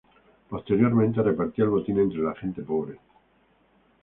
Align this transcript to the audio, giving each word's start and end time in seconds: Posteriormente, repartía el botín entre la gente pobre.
Posteriormente, 0.49 1.21
repartía 1.21 1.63
el 1.65 1.69
botín 1.69 1.99
entre 1.99 2.23
la 2.23 2.33
gente 2.33 2.63
pobre. 2.63 2.97